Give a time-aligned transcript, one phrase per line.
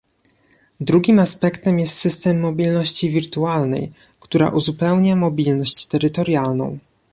[0.79, 6.77] Drugim aspektem jest system mobilności wirtualnej, która uzupełnia mobilność terytorialną